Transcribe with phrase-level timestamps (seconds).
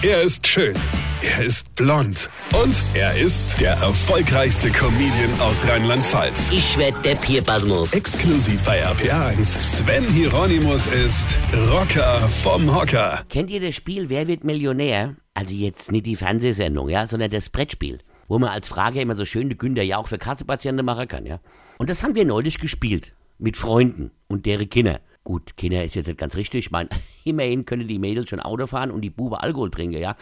[0.00, 0.76] Er ist schön.
[1.22, 2.30] Er ist blond.
[2.54, 6.50] Und er ist der erfolgreichste Comedian aus Rheinland-Pfalz.
[6.52, 7.92] Ich werd der Pierpasmus.
[7.92, 9.60] Exklusiv bei RPA1.
[9.60, 11.40] Sven Hieronymus ist
[11.72, 13.24] Rocker vom Hocker.
[13.28, 15.16] Kennt ihr das Spiel Wer wird Millionär?
[15.34, 19.24] Also jetzt nicht die Fernsehsendung, ja, sondern das Brettspiel, wo man als Frage immer so
[19.24, 21.40] schön die Günther ja auch für Kassepatienten machen kann, ja.
[21.76, 23.14] Und das haben wir neulich gespielt.
[23.38, 25.00] Mit Freunden und deren Kinder.
[25.28, 26.64] Gut, Kinder ist jetzt nicht ganz richtig.
[26.64, 26.88] Ich meine,
[27.24, 30.16] immerhin können die Mädels schon Auto fahren und die Bube Alkohol trinken, ja.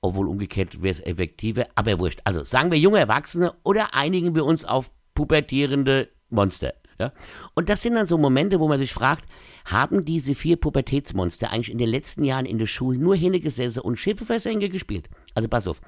[0.00, 2.18] Obwohl umgekehrt wäre es effektiver, aber wurscht.
[2.24, 6.72] Also sagen wir junge Erwachsene oder einigen wir uns auf pubertierende Monster.
[7.00, 7.12] Ja?
[7.54, 9.24] Und das sind dann so Momente, wo man sich fragt,
[9.64, 13.96] haben diese vier Pubertätsmonster eigentlich in den letzten Jahren in der Schule nur hingesessen und
[13.96, 15.08] Schiffe versenke gespielt?
[15.34, 15.80] Also pass auf,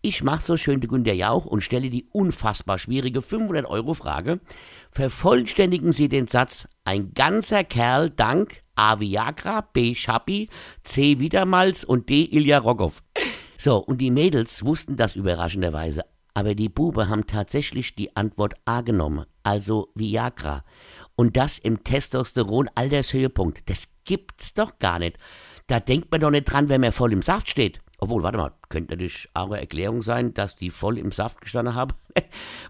[0.00, 4.40] ich mache so schön die Günter Jauch und stelle die unfassbar schwierige 500-Euro-Frage.
[4.92, 9.00] Vervollständigen Sie den Satz, ein ganzer Kerl dank A.
[9.00, 9.94] Viagra, B.
[9.94, 10.48] Schappi,
[10.84, 11.18] C.
[11.18, 12.24] Wiedermalz und D.
[12.24, 13.02] Ilja Rogoff.
[13.58, 16.04] So, und die Mädels wussten das überraschenderweise.
[16.32, 20.64] Aber die Bube haben tatsächlich die Antwort A genommen, also Viagra.
[21.16, 23.68] Und das im Testosteron-Altershöhepunkt.
[23.68, 25.18] Das gibt's doch gar nicht.
[25.66, 27.80] Da denkt man doch nicht dran, wenn man voll im Saft steht.
[27.98, 31.74] Obwohl, warte mal, könnte natürlich auch eine Erklärung sein, dass die voll im Saft gestanden
[31.74, 31.92] haben?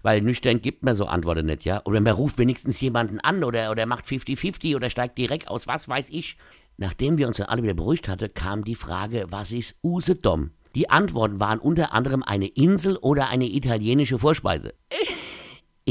[0.03, 1.81] Weil nüchtern gibt man so Antworten nicht, ja?
[1.85, 5.87] Oder man ruft wenigstens jemanden an oder, oder macht 50-50 oder steigt direkt aus, was
[5.87, 6.37] weiß ich.
[6.77, 10.51] Nachdem wir uns dann alle wieder beruhigt hatten, kam die Frage, was ist Usedom?
[10.75, 14.73] Die Antworten waren unter anderem eine Insel oder eine italienische Vorspeise.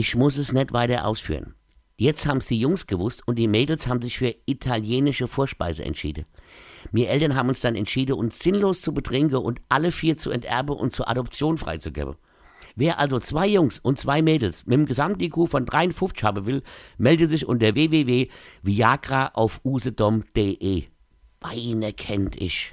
[0.01, 1.55] Ich muss es nicht weiter ausführen.
[1.99, 6.25] Jetzt haben es die Jungs gewusst und die Mädels haben sich für italienische Vorspeise entschieden.
[6.91, 10.75] Wir Eltern haben uns dann entschieden, uns sinnlos zu betrinken und alle vier zu enterben
[10.75, 12.17] und zur Adoption freizugeben.
[12.77, 16.63] Wer also zwei Jungs und zwei Mädels mit dem Gesamt-IQ von 53 haben will,
[16.97, 20.85] melde sich unter www.viagra auf usedom.de.
[21.43, 22.73] Weine kennt ich.